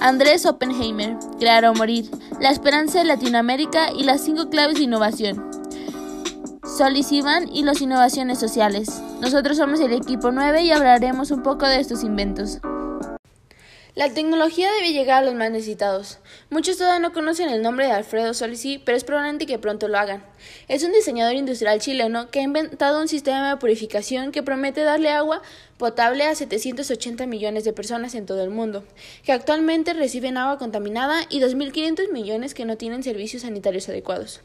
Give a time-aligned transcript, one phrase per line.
[0.00, 2.10] Andrés Oppenheimer, Crear o Morir,
[2.40, 5.50] La Esperanza de Latinoamérica y las cinco claves de innovación.
[6.64, 9.02] Solis Iván y las innovaciones sociales.
[9.20, 12.60] Nosotros somos el equipo 9 y hablaremos un poco de estos inventos.
[13.94, 16.20] La tecnología debe llegar a los más necesitados.
[16.48, 19.98] Muchos todavía no conocen el nombre de Alfredo Solisi, pero es probablemente que pronto lo
[19.98, 20.24] hagan.
[20.68, 25.10] Es un diseñador industrial chileno que ha inventado un sistema de purificación que promete darle
[25.10, 25.42] agua
[25.80, 28.84] potable a 780 millones de personas en todo el mundo,
[29.24, 34.42] que actualmente reciben agua contaminada y 2.500 millones que no tienen servicios sanitarios adecuados.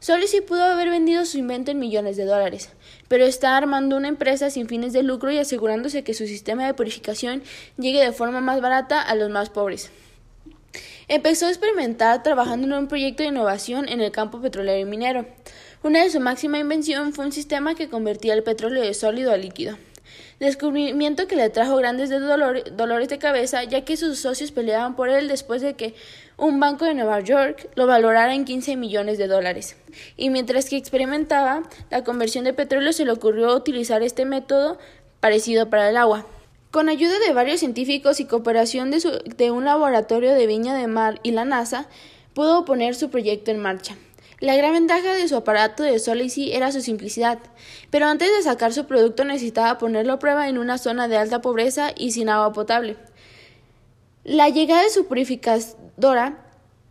[0.00, 2.68] Solisi pudo haber vendido su invento en millones de dólares,
[3.08, 6.74] pero está armando una empresa sin fines de lucro y asegurándose que su sistema de
[6.74, 7.42] purificación
[7.78, 9.90] llegue de forma más barata a los más pobres.
[11.08, 15.24] Empezó a experimentar trabajando en un proyecto de innovación en el campo petrolero y minero.
[15.82, 19.38] Una de su máxima invención fue un sistema que convertía el petróleo de sólido a
[19.38, 19.78] líquido
[20.40, 25.28] descubrimiento que le trajo grandes dolores de cabeza ya que sus socios peleaban por él
[25.28, 25.94] después de que
[26.36, 29.76] un banco de Nueva York lo valorara en 15 millones de dólares.
[30.16, 34.78] Y mientras que experimentaba la conversión de petróleo se le ocurrió utilizar este método
[35.20, 36.26] parecido para el agua.
[36.70, 41.20] Con ayuda de varios científicos y cooperación de, de un laboratorio de Viña de Mar
[41.22, 41.88] y la NASA,
[42.34, 43.96] pudo poner su proyecto en marcha.
[44.38, 47.38] La gran ventaja de su aparato de Solicy era su simplicidad,
[47.90, 51.40] pero antes de sacar su producto necesitaba ponerlo a prueba en una zona de alta
[51.40, 52.96] pobreza y sin agua potable.
[54.24, 56.44] La llegada de su purificadora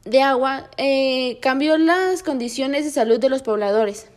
[0.06, 4.08] de agua eh, cambió las condiciones de salud de los pobladores.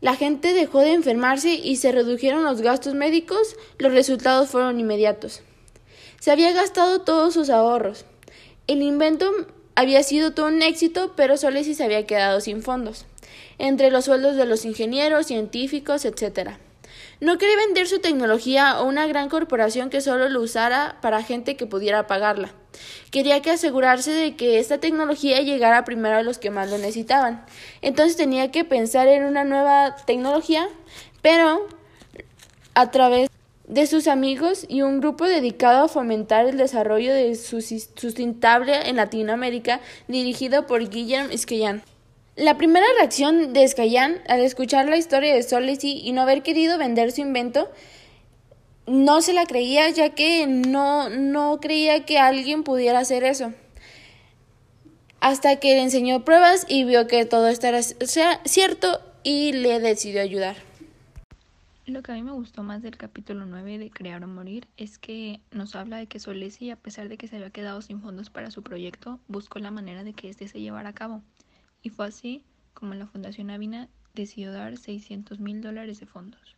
[0.00, 5.42] La gente dejó de enfermarse y se redujeron los gastos médicos, los resultados fueron inmediatos.
[6.20, 8.06] Se había gastado todos sus ahorros.
[8.66, 9.30] El invento
[9.76, 13.04] había sido todo un éxito, pero Solesi se había quedado sin fondos,
[13.58, 16.56] entre los sueldos de los ingenieros, científicos, etc.
[17.20, 21.56] No quería vender su tecnología a una gran corporación que solo lo usara para gente
[21.56, 22.52] que pudiera pagarla.
[23.10, 27.44] Quería que asegurarse de que esta tecnología llegara primero a los que más lo necesitaban.
[27.82, 30.68] Entonces tenía que pensar en una nueva tecnología,
[31.22, 31.66] pero
[32.74, 33.30] a través
[33.66, 39.80] de sus amigos y un grupo dedicado a fomentar el desarrollo de sustentable en Latinoamérica,
[40.08, 41.82] dirigido por Guillermo Esquellán.
[42.36, 46.76] La primera reacción de Escayán al escuchar la historia de Solesi y no haber querido
[46.76, 47.70] vender su invento
[48.86, 53.52] no se la creía ya que no, no creía que alguien pudiera hacer eso.
[55.18, 57.68] Hasta que le enseñó pruebas y vio que todo esto
[58.44, 60.56] cierto y le decidió ayudar.
[61.86, 64.98] Lo que a mí me gustó más del capítulo 9 de Crear o Morir es
[64.98, 68.28] que nos habla de que Solesi, a pesar de que se había quedado sin fondos
[68.28, 71.22] para su proyecto, buscó la manera de que éste se llevara a cabo.
[71.82, 72.42] Y fue así
[72.74, 76.56] como la Fundación Avina decidió dar 600 mil dólares de fondos.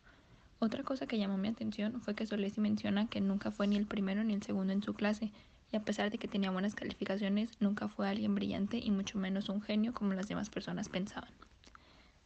[0.57, 3.85] Otra cosa que llamó mi atención fue que Solesi menciona que nunca fue ni el
[3.85, 5.31] primero ni el segundo en su clase,
[5.71, 9.47] y a pesar de que tenía buenas calificaciones, nunca fue alguien brillante y mucho menos
[9.47, 11.29] un genio como las demás personas pensaban.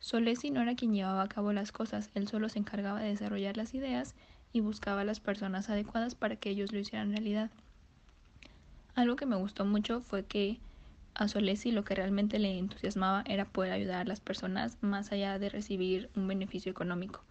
[0.03, 3.55] Solesi no era quien llevaba a cabo las cosas, él solo se encargaba de desarrollar
[3.55, 4.15] las ideas
[4.51, 7.51] y buscaba a las personas adecuadas para que ellos lo hicieran realidad.
[8.95, 10.59] Algo que me gustó mucho fue que
[11.13, 15.39] a Solesi lo que realmente le entusiasmaba era poder ayudar a las personas más allá
[15.39, 17.23] de recibir un beneficio económico.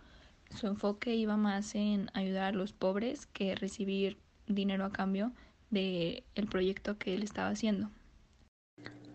[0.57, 4.17] Su enfoque iba más en ayudar a los pobres que recibir
[4.47, 5.33] dinero a cambio
[5.69, 7.91] del el proyecto que él estaba haciendo.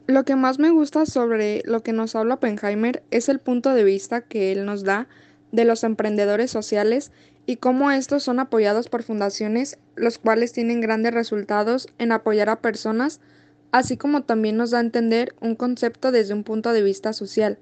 [0.08, 3.84] Lo que más me gusta sobre lo que nos habla Oppenheimer es el punto de
[3.84, 5.10] vista que él nos da
[5.52, 7.12] de los emprendedores sociales
[7.46, 12.62] y cómo estos son apoyados por fundaciones, los cuales tienen grandes resultados en apoyar a
[12.62, 13.20] personas,
[13.74, 17.60] así como también nos da a entender un concepto desde un punto de vista social,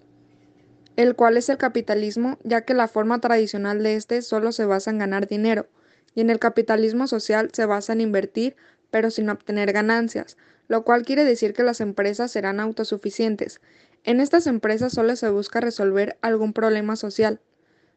[0.98, 4.92] el cual es el capitalismo, ya que la forma tradicional de este solo se basa
[4.92, 5.68] en ganar dinero,
[6.14, 8.56] y en el capitalismo social se basa en invertir,
[8.92, 10.38] pero sin obtener ganancias,
[10.68, 13.62] lo cual quiere decir que las empresas serán autosuficientes.
[14.04, 17.40] En estas empresas solo se busca resolver algún problema social.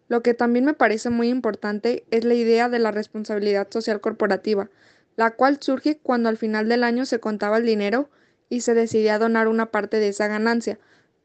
[0.09, 4.71] Lo que también me parece muy importante es la idea de la responsabilidad social corporativa,
[5.17, 8.09] la cual surge cuando al final del año se contaba el dinero
[8.49, 10.79] y se decidía donar una parte de esa ganancia,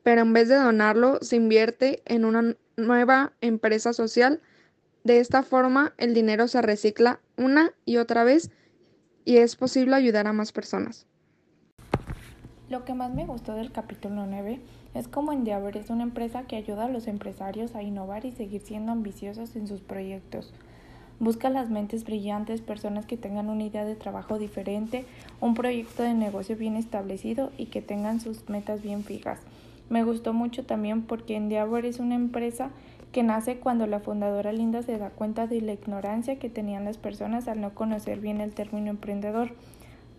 [0.03, 4.41] pero en vez de donarlo se invierte en una nueva empresa social.
[5.05, 8.51] De esta forma el dinero se recicla una y otra vez
[9.23, 11.07] y es posible ayudar a más personas.
[12.73, 14.59] Lo que más me gustó del capítulo 9
[14.95, 18.61] es cómo Endeavor es una empresa que ayuda a los empresarios a innovar y seguir
[18.61, 20.51] siendo ambiciosos en sus proyectos.
[21.19, 25.05] Busca las mentes brillantes, personas que tengan una idea de trabajo diferente,
[25.39, 29.39] un proyecto de negocio bien establecido y que tengan sus metas bien fijas.
[29.91, 32.71] Me gustó mucho también porque Endeavor es una empresa
[33.11, 36.97] que nace cuando la fundadora Linda se da cuenta de la ignorancia que tenían las
[36.97, 39.51] personas al no conocer bien el término emprendedor.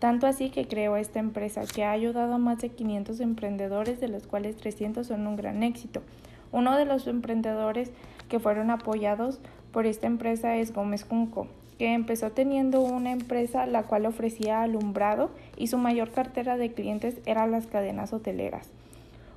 [0.05, 4.07] Tanto así que creó esta empresa que ha ayudado a más de 500 emprendedores, de
[4.07, 6.03] los cuales 300 son un gran éxito.
[6.51, 7.89] Uno de los emprendedores
[8.29, 9.39] que fueron apoyados
[9.71, 11.47] por esta empresa es Gómez Junco,
[11.79, 17.15] que empezó teniendo una empresa la cual ofrecía alumbrado y su mayor cartera de clientes
[17.25, 18.69] eran las cadenas hoteleras.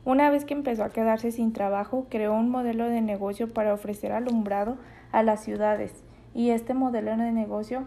[0.04, 4.12] Una vez que empezó a quedarse sin trabajo, creó un modelo de negocio para ofrecer
[4.12, 4.76] alumbrado
[5.12, 5.94] a las ciudades
[6.34, 7.86] y este modelo de negocio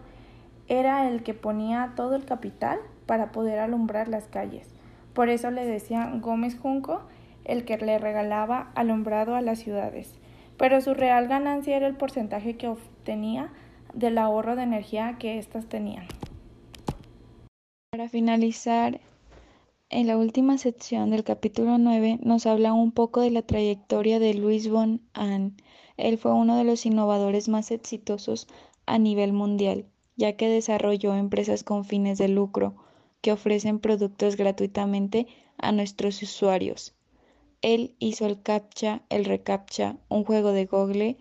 [0.72, 4.74] era el que ponía todo el capital para poder alumbrar las calles.
[5.12, 7.02] Por eso le decían Gómez Junco
[7.44, 10.14] el que le regalaba alumbrado a las ciudades.
[10.56, 13.52] Pero su real ganancia era el porcentaje que obtenía
[13.92, 16.06] del ahorro de energía que éstas tenían.
[17.90, 19.00] Para finalizar,
[19.90, 24.32] en la última sección del capítulo 9 nos habla un poco de la trayectoria de
[24.32, 25.54] Luis von Ahn.
[25.98, 28.48] Él fue uno de los innovadores más exitosos
[28.86, 29.84] a nivel mundial,
[30.16, 32.74] ya que desarrolló empresas con fines de lucro
[33.20, 35.26] que ofrecen productos gratuitamente
[35.58, 36.94] a nuestros usuarios.
[37.62, 41.16] Él hizo el CAPTCHA, el ReCAPTCHA, un juego de Google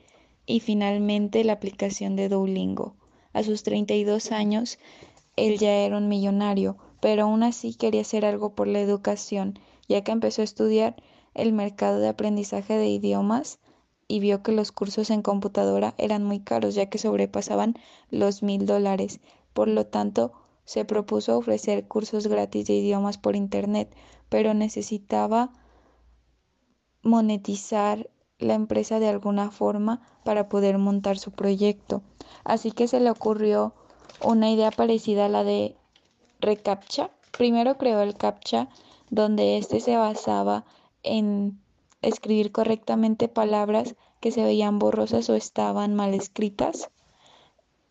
[0.46, 2.96] y finalmente la aplicación de Duolingo.
[3.34, 4.80] A sus 32 años,
[5.36, 10.04] él ya era un millonario, pero aún así quería hacer algo por la educación, ya
[10.04, 10.96] que empezó a estudiar
[11.34, 13.60] el mercado de aprendizaje de idiomas
[14.12, 17.76] y vio que los cursos en computadora eran muy caros, ya que sobrepasaban
[18.10, 19.22] los mil dólares.
[19.54, 20.34] Por lo tanto,
[20.66, 23.96] se propuso ofrecer cursos gratis de idiomas por Internet,
[24.28, 25.54] pero necesitaba
[27.04, 32.02] monetizar la empresa de alguna forma para poder montar su proyecto.
[32.44, 33.74] Así que se le ocurrió
[34.22, 35.78] una idea parecida a la de
[36.42, 37.12] reCAPTCHA.
[37.32, 38.68] Primero creó el CAPTCHA,
[39.10, 40.66] donde este se basaba
[41.02, 41.62] en
[42.02, 46.90] escribir correctamente palabras que se veían borrosas o estaban mal escritas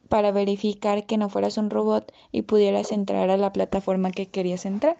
[0.08, 4.66] para verificar que no fueras un robot y pudieras entrar a la plataforma que querías
[4.66, 4.96] entrar.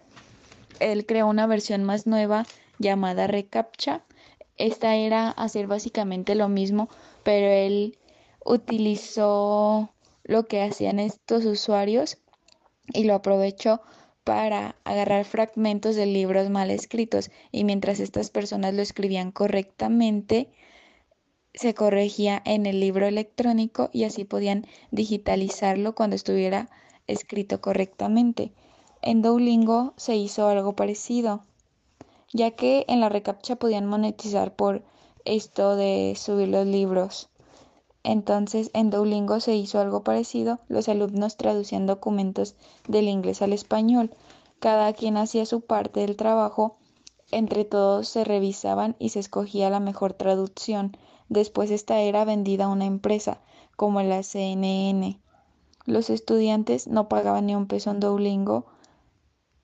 [0.79, 2.45] Él creó una versión más nueva
[2.79, 4.03] llamada reCAPTCHA
[4.61, 6.87] esta era hacer básicamente lo mismo,
[7.23, 7.97] pero él
[8.45, 9.91] utilizó
[10.23, 12.19] lo que hacían estos usuarios
[12.93, 13.81] y lo aprovechó
[14.23, 20.49] para agarrar fragmentos de libros mal escritos y mientras estas personas lo escribían correctamente,
[21.53, 26.69] se corregía en el libro electrónico y así podían digitalizarlo cuando estuviera
[27.07, 28.53] escrito correctamente.
[29.01, 31.43] En Duolingo se hizo algo parecido
[32.33, 34.83] ya que en la recaptcha podían monetizar por
[35.25, 37.29] esto de subir los libros.
[38.03, 42.55] Entonces en Duolingo se hizo algo parecido, los alumnos traducían documentos
[42.87, 44.15] del inglés al español,
[44.59, 46.77] cada quien hacía su parte del trabajo,
[47.31, 50.97] entre todos se revisaban y se escogía la mejor traducción,
[51.29, 53.39] después esta era vendida a una empresa,
[53.75, 55.19] como la CNN.
[55.85, 58.65] Los estudiantes no pagaban ni un peso en Duolingo,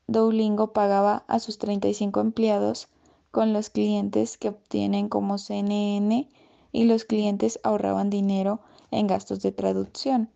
[0.07, 2.87] Duolingo pagaba a sus 35 empleados
[3.31, 6.29] con los clientes que obtienen como CNN
[6.71, 8.61] y los clientes ahorraban dinero
[8.91, 10.29] en gastos de traducción,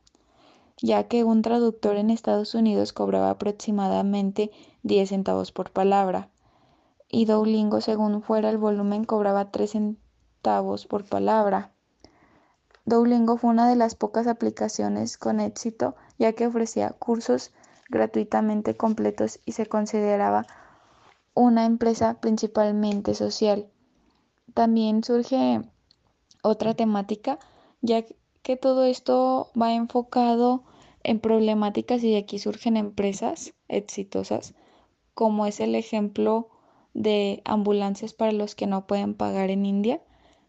[0.81, 4.51] ya que un traductor en Estados Unidos cobraba aproximadamente
[4.83, 6.29] 10 centavos por palabra
[7.11, 11.71] y Duolingo según fuera el volumen cobraba 3 centavos por palabra.
[12.85, 17.51] Duolingo fue una de las pocas aplicaciones con éxito ya que ofrecía cursos
[17.89, 20.47] gratuitamente completos y se consideraba
[21.33, 23.69] una empresa principalmente social.
[24.53, 25.61] También surge
[26.41, 27.39] otra temática,
[27.81, 28.05] ya
[28.41, 30.63] que todo esto va enfocado
[31.03, 34.53] en problemáticas y de aquí surgen empresas exitosas,
[35.13, 36.49] como es el ejemplo
[36.93, 40.01] de ambulancias para los que no pueden pagar en India,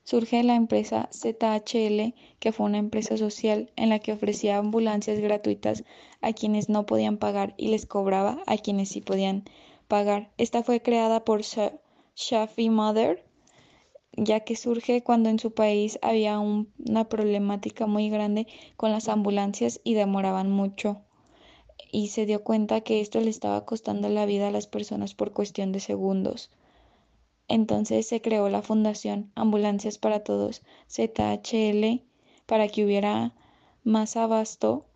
[0.04, 5.84] surge la empresa ZHL, que fue una empresa social en la que ofrecía ambulancias gratuitas
[6.20, 9.44] a quienes no podían pagar y les cobraba a quienes sí podían
[9.88, 10.32] pagar.
[10.38, 11.42] Esta fue creada por
[12.16, 13.25] Shafi Mother,
[14.16, 19.81] ya que surge cuando en su país había una problemática muy grande con las ambulancias
[19.85, 21.00] y demoraban mucho.
[21.90, 25.33] Y se dio cuenta que esto le estaba costando la vida a las personas por
[25.33, 26.50] cuestión de segundos.
[27.49, 32.02] Entonces se creó la Fundación Ambulancias para Todos, ZHL,
[32.47, 33.35] para que hubiera
[33.85, 34.87] más abasto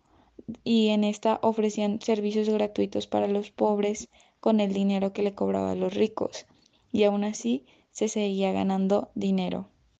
[0.63, 4.09] y en esta ofrecían servicios gratuitos para los pobres
[4.39, 6.45] con el dinero que le cobraban los ricos
[6.91, 7.65] y aún así
[7.97, 9.69] se seguía ganando dinero.